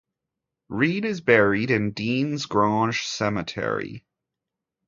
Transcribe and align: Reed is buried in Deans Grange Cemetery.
Reed 0.69 1.05
is 1.05 1.21
buried 1.21 1.69
in 1.69 1.91
Deans 1.91 2.47
Grange 2.47 3.05
Cemetery. 3.05 4.03